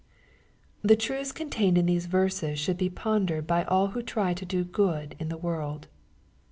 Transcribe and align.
The 0.81 0.95
truths 0.95 1.31
contained 1.31 1.77
in 1.77 1.85
these 1.85 2.07
verses 2.07 2.57
should 2.57 2.79
be 2.79 2.89
pondered 2.89 3.45
by 3.45 3.65
all 3.65 3.89
who 3.89 4.01
try 4.01 4.33
to 4.33 4.45
do 4.45 4.63
good 4.63 5.15
in 5.19 5.29
the 5.29 5.37
world. 5.37 5.89